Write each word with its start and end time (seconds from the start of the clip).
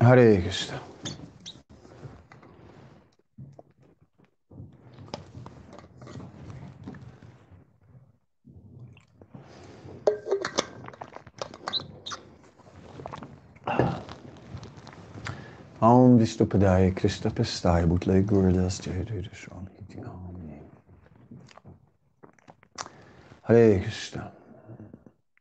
Hare 0.00 0.40
Krishna. 0.40 0.80
Om 15.80 16.18
Vishnupadaya 16.18 16.94
Krishna 16.94 17.30
Pestaya 17.32 17.86
Bhutle 17.86 18.22
Gurdas 18.24 18.80
Jayadridashram 18.80 19.66
Hare 23.42 23.80
Krishna. 23.80 24.32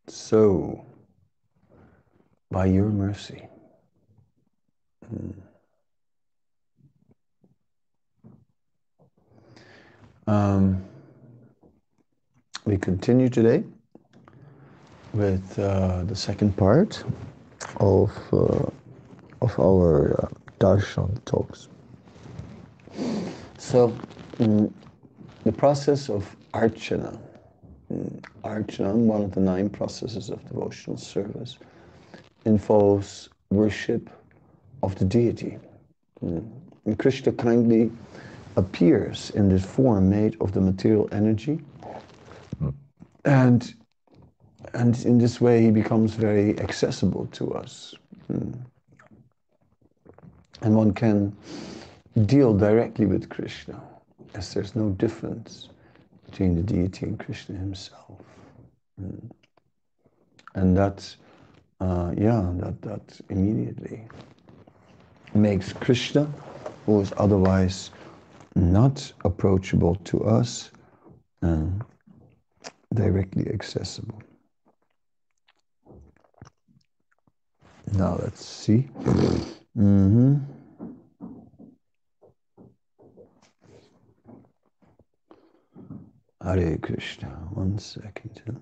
So, 0.08 0.86
by 2.50 2.66
your 2.66 2.90
mercy, 2.90 3.48
um, 10.28 10.84
we 12.66 12.78
continue 12.78 13.30
today 13.30 13.64
with 15.14 15.58
uh, 15.58 16.04
the 16.04 16.16
second 16.16 16.56
part 16.58 17.04
of 17.78 18.12
uh, 18.34 18.70
of 19.42 19.60
our 19.60 20.20
uh, 20.22 20.28
darshan 20.60 21.24
talks. 21.26 21.70
So, 23.58 23.96
mm, 24.38 24.72
the 25.44 25.52
process 25.52 26.10
of 26.10 26.36
archana, 26.54 27.18
mm, 27.92 28.22
archana, 28.44 28.94
one 28.94 29.24
of 29.24 29.32
the 29.32 29.40
nine 29.40 29.70
processes 29.70 30.30
of 30.30 30.46
devotional 30.48 30.98
service, 30.98 31.58
involves 32.46 33.30
worship 33.50 34.10
of 34.84 34.96
the 34.96 35.06
deity. 35.06 35.58
Mm. 36.24 36.50
And 36.86 36.98
Krishna 37.00 37.32
kindly 37.32 37.92
appears 38.56 39.32
in 39.32 39.50
this 39.50 39.66
form 39.66 40.10
made 40.10 40.38
of 40.42 40.52
the 40.52 40.62
material 40.62 41.08
energy, 41.12 41.60
and 43.26 43.74
and 44.74 45.06
in 45.06 45.18
this 45.18 45.40
way 45.40 45.62
he 45.62 45.72
becomes 45.72 46.14
very 46.16 46.60
accessible 46.60 47.28
to 47.34 47.54
us. 47.54 47.96
Mm. 48.32 48.58
And 50.62 50.76
one 50.76 50.94
can 50.94 51.36
deal 52.26 52.54
directly 52.54 53.06
with 53.06 53.30
Krishna, 53.30 53.80
as 54.34 54.54
there's 54.54 54.76
no 54.76 54.90
difference 54.90 55.70
between 56.26 56.56
the 56.56 56.64
deity 56.64 57.06
and 57.06 57.20
Krishna 57.20 57.56
himself. 57.56 58.20
And 60.56 60.76
that, 60.76 61.16
uh, 61.80 62.14
yeah, 62.18 62.52
that, 62.56 62.82
that 62.82 63.22
immediately 63.30 64.08
makes 65.34 65.74
Krishna, 65.74 66.32
who 66.86 67.02
is 67.02 67.14
otherwise 67.18 67.92
not 68.56 69.12
approachable 69.24 69.96
to 70.06 70.24
us, 70.24 70.72
um, 71.42 71.84
directly 72.94 73.48
accessible. 73.50 74.22
Now 77.94 78.18
let's 78.22 78.44
see. 78.44 78.90
Mm-hmm. 79.78 80.36
Hare 86.44 86.78
Krishna. 86.78 87.28
One 87.52 87.78
second. 87.78 88.62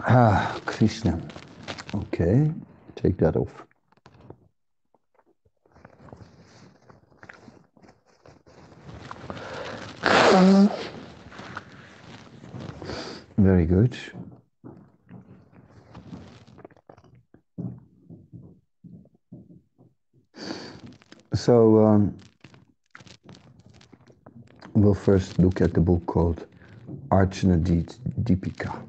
Ah, 0.00 0.60
Krishna. 0.66 1.20
Okay, 1.94 2.50
take 2.94 3.16
that 3.18 3.36
off. 3.36 3.64
Very 13.36 13.66
good. 13.66 13.96
So 21.34 21.84
um, 21.84 22.16
we'll 24.82 24.94
first 24.94 25.38
look 25.38 25.60
at 25.60 25.74
the 25.74 25.80
book 25.80 26.04
called 26.06 26.46
Archana 27.10 27.58
Deepika. 28.22 28.82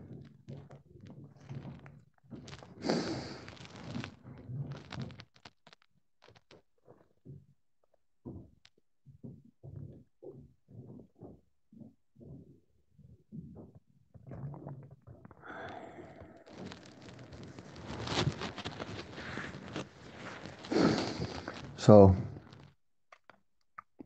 So, 21.77 22.16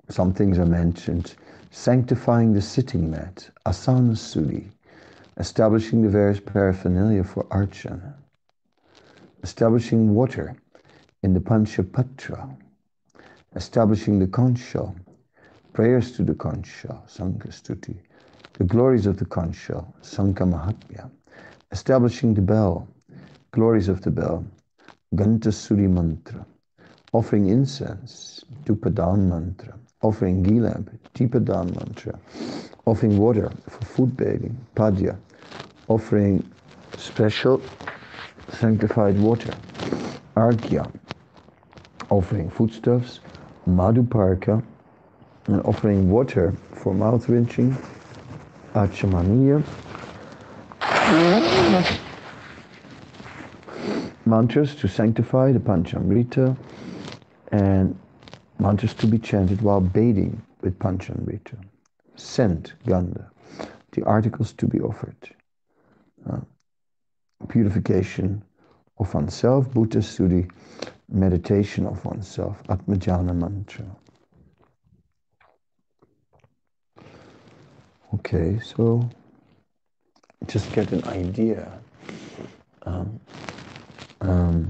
some 0.09 0.33
things 0.33 0.57
are 0.59 0.65
mentioned. 0.65 1.35
Sanctifying 1.75 2.53
the 2.53 2.61
sitting 2.61 3.09
mat, 3.09 3.50
asana 3.66 4.13
shuddhi, 4.13 4.69
establishing 5.38 6.03
the 6.03 6.07
various 6.07 6.39
paraphernalia 6.39 7.23
for 7.23 7.45
archana, 7.45 8.13
establishing 9.41 10.13
water 10.13 10.56
in 11.23 11.33
the 11.33 11.39
panchapatra, 11.39 12.56
establishing 13.56 14.19
the 14.19 14.28
concha, 14.28 14.94
prayers 15.73 16.12
to 16.12 16.23
the 16.23 16.35
concha, 16.35 17.01
sankastuti, 17.07 17.97
the 18.53 18.63
glories 18.66 19.07
of 19.07 19.17
the 19.17 19.25
concha, 19.25 19.83
sanka 20.03 20.44
mahatmya, 20.44 21.09
establishing 21.72 22.35
the 22.35 22.41
bell, 22.41 22.88
glories 23.50 23.89
of 23.89 24.00
the 24.03 24.12
bell, 24.12 24.45
ganta 25.16 25.51
suri 25.51 25.89
mantra, 25.89 26.45
offering 27.13 27.50
incense, 27.50 28.45
Dhupadam 28.63 29.28
mantra, 29.28 29.73
offering 30.03 30.43
ghee 30.43 30.59
lamp, 30.59 30.91
Deepadam 31.15 31.73
mantra, 31.75 32.13
uh, 32.13 32.89
offering 32.89 33.17
water 33.17 33.51
for 33.69 33.85
food 33.85 34.15
bathing, 34.15 34.55
Padya, 34.75 35.17
offering 35.87 36.43
special 36.97 37.61
sanctified 38.49 39.17
water, 39.19 39.55
Arghya, 40.35 40.91
offering 42.09 42.49
foodstuffs, 42.49 43.21
Madhuparka, 43.67 44.61
and 45.47 45.61
offering 45.63 46.09
water 46.09 46.53
for 46.73 46.93
mouth 46.93 47.27
rinsing, 47.29 47.75
Achamaniya, 48.73 49.63
mantras 54.25 54.75
to 54.75 54.87
sanctify 54.87 55.51
the 55.51 55.59
Panchamrita, 55.59 56.55
and 57.51 57.97
mantras 58.63 58.94
to 58.94 59.06
be 59.06 59.19
chanted 59.19 59.62
while 59.62 59.81
bathing 59.81 60.41
with 60.62 60.79
Panchamrita. 60.79 61.57
Scent, 62.16 62.74
Gandha, 62.85 63.29
the 63.91 64.03
articles 64.06 64.53
to 64.53 64.68
be 64.68 64.79
offered. 64.79 65.18
Uh, 66.30 66.39
purification 67.50 68.42
of 69.00 69.13
oneself, 69.13 69.68
Bhuta 69.69 70.01
Shuddhi, 70.01 70.50
meditation 71.10 71.86
of 71.86 72.06
oneself, 72.06 72.57
Atma 72.69 72.95
Dhyana 72.95 73.36
mantra. 73.36 73.86
Okay, 78.13 78.59
so 78.63 79.09
just 80.48 80.71
get 80.71 80.94
an 80.94 81.04
idea. 81.09 81.69
Um, 82.83 83.19
um, 84.21 84.69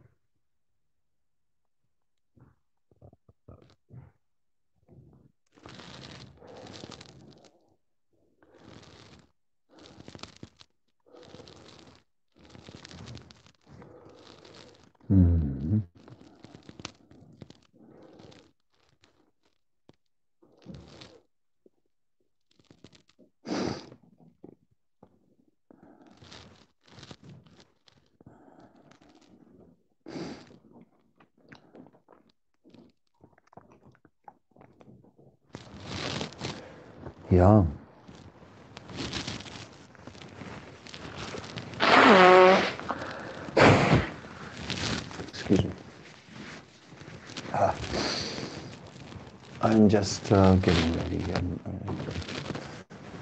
Ja. 37.31 37.65
Excuse 45.29 45.63
me. 45.63 45.71
Ah. 47.53 47.73
I'm 49.61 49.87
just 49.87 50.29
uh, 50.33 50.55
getting 50.55 50.97
ready. 50.97 51.23
I'm, 51.33 51.59
uh, 51.65 51.93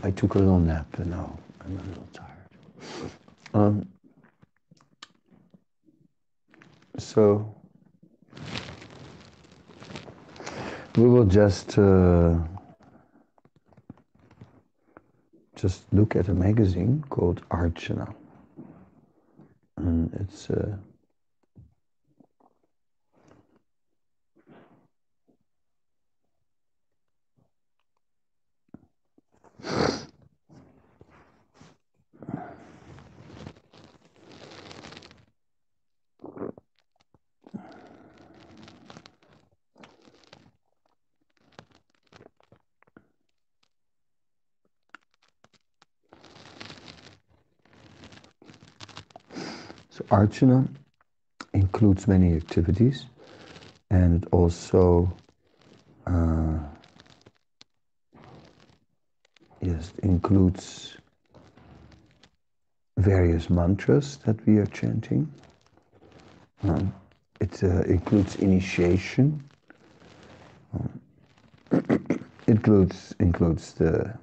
I 0.01 0.09
took 0.11 0.33
a 0.33 0.39
little 0.39 0.57
nap 0.59 0.87
and 0.97 1.11
now 1.11 1.37
I'm 1.63 1.77
a 1.77 1.83
little 1.83 2.07
tired. 2.11 2.49
Um, 3.53 3.87
so 6.97 7.53
we 10.95 11.03
will 11.07 11.25
just 11.25 11.77
uh, 11.77 12.39
just 15.61 15.83
look 15.91 16.15
at 16.15 16.29
a 16.29 16.33
magazine 16.33 17.03
called 17.09 17.41
Archana, 17.49 18.13
and 19.77 20.13
it's. 20.19 20.49
Uh, 20.49 20.77
So 49.91 49.98
Archana 50.09 50.67
includes 51.53 52.07
many 52.07 52.35
activities 52.35 53.05
and 53.91 54.23
it 54.23 54.29
also 54.31 55.11
uh, 56.07 56.57
yes 59.61 59.93
includes 60.03 60.97
various 62.97 63.49
mantras 63.49 64.17
that 64.25 64.45
we 64.45 64.57
are 64.57 64.65
chanting. 64.67 65.31
Um, 66.63 66.93
it 67.39 67.63
uh, 67.63 67.81
includes 67.83 68.35
initiation. 68.35 69.43
Um, 70.73 71.01
it 71.99 72.21
includes 72.47 73.15
includes 73.19 73.73
the 73.73 74.13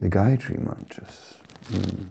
the 0.00 0.08
Gayatri 0.08 0.58
mantras. 0.58 1.34
Mm. 1.70 2.06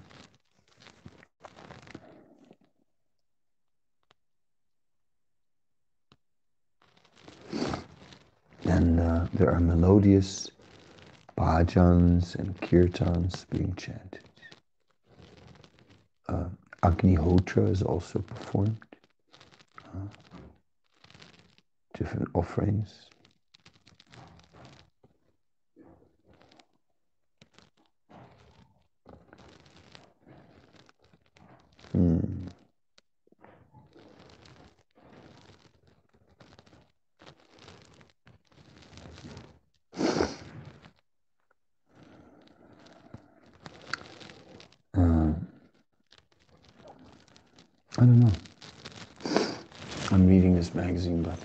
And 8.84 9.00
uh, 9.00 9.28
there 9.34 9.50
are 9.50 9.62
melodious 9.62 10.52
bhajans 11.38 12.36
and 12.36 12.60
kirtans 12.60 13.50
being 13.50 13.74
chanted. 13.76 14.26
Uh, 16.28 16.50
Agnihotra 16.84 17.70
is 17.72 17.82
also 17.82 18.20
performed. 18.20 18.76
Uh, 19.86 20.08
different 21.98 22.28
offerings. 22.34 23.06
Hmm. 31.94 32.33
I 48.04 48.06
don't 48.06 48.20
know. 48.20 48.32
I'm 50.12 50.28
reading 50.28 50.56
this 50.56 50.76
magazine, 50.76 51.24
but 51.24 51.40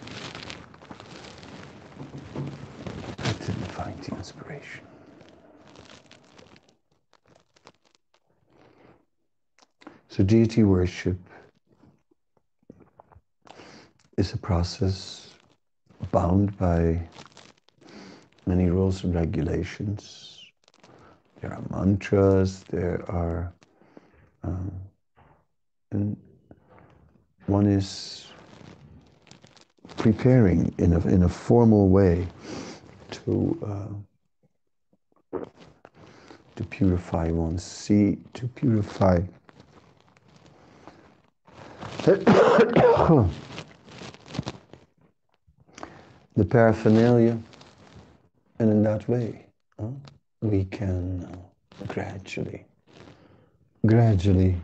I 3.21 3.33
didn't 3.35 3.71
find 3.71 3.97
the 4.03 4.17
inspiration. 4.17 4.85
So, 10.09 10.25
deity 10.25 10.65
worship 10.65 11.17
is 14.17 14.33
a 14.33 14.39
process 14.39 15.31
bound 16.11 16.59
by 16.59 17.01
many 18.47 18.69
rules 18.69 19.05
and 19.05 19.15
regulations. 19.15 20.45
There 21.41 21.53
are 21.53 21.63
mantras, 21.71 22.65
there 22.69 23.09
are, 23.09 23.53
um, 24.43 24.73
and 25.93 26.17
one 27.49 27.67
is 27.67 28.27
preparing 29.97 30.73
in 30.79 30.93
a, 30.93 31.01
in 31.09 31.23
a 31.23 31.29
formal 31.29 31.89
way 31.89 32.27
to 33.11 33.59
uh, 33.67 35.41
to 36.57 36.65
purify 36.65 37.31
one's 37.31 37.63
seed, 37.63 38.19
to 38.35 38.49
purify 38.49 39.21
the 42.05 43.29
paraphernalia, 46.49 47.39
and 48.59 48.71
in 48.71 48.83
that 48.83 49.09
way 49.09 49.47
uh, 49.79 49.87
we 50.43 50.65
can 50.65 51.41
gradually, 51.87 52.67
gradually 53.87 54.57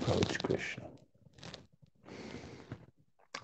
approach 0.00 0.38
Krishna. 0.42 0.84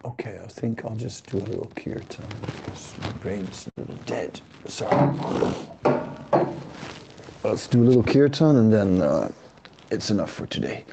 Okay, 0.05 0.39
I 0.43 0.47
think 0.47 0.85
I'll 0.85 0.97
just 0.97 1.31
do 1.31 1.39
a 1.39 1.47
little 1.47 1.71
kirtan 1.77 2.27
because 2.45 2.95
my 3.01 3.11
brain's 3.13 3.69
a 3.77 3.81
little 3.81 3.97
dead. 4.05 4.41
Sorry. 4.67 5.17
Let's 7.43 7.67
do 7.67 7.83
a 7.83 7.85
little 7.85 8.03
kirtan 8.03 8.57
and 8.57 8.73
then 8.73 9.01
uh, 9.01 9.31
it's 9.91 10.11
enough 10.11 10.31
for 10.31 10.47
today. 10.47 10.85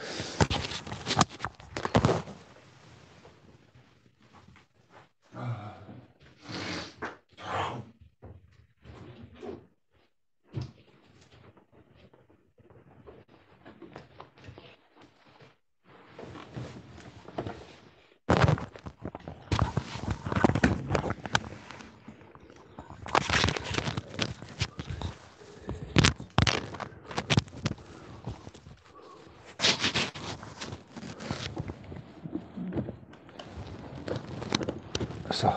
So. 35.41 35.49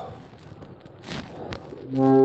Hare 1.95 2.24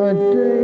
Hare 0.00 0.14
Hare. 0.14 0.59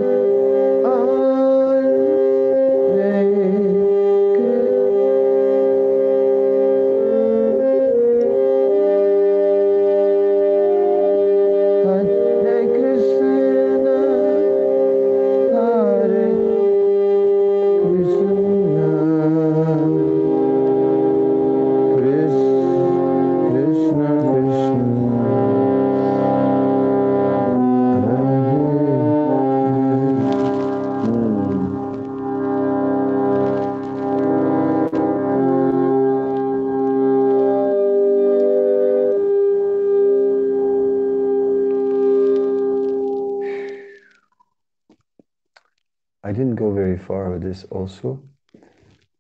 This 47.39 47.65
also. 47.71 48.23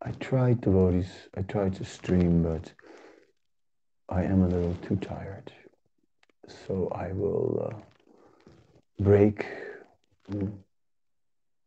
I 0.02 0.10
tried 0.12 0.62
to 0.62 0.70
devotees, 0.70 1.10
I 1.36 1.42
tried 1.42 1.74
to 1.76 1.84
stream, 1.84 2.42
but 2.42 2.72
I 4.08 4.22
am 4.22 4.42
a 4.42 4.48
little 4.48 4.74
too 4.86 4.96
tired. 4.96 5.52
So 6.46 6.88
I 6.94 7.12
will 7.12 7.70
uh, 7.70 9.02
break 9.02 9.46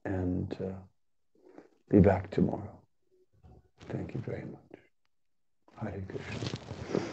and 0.05 0.57
uh, 0.61 0.71
be 1.89 1.99
back 1.99 2.29
tomorrow. 2.31 2.79
Thank 3.89 4.13
you 4.13 4.21
very 4.25 4.45
much. 4.45 4.79
Hare 5.81 6.03
Krishna. 6.07 7.08